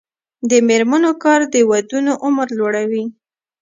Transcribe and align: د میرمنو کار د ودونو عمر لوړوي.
د 0.49 0.51
میرمنو 0.67 1.11
کار 1.23 1.39
د 1.53 1.55
ودونو 1.69 2.11
عمر 2.25 2.47
لوړوي. 2.57 3.05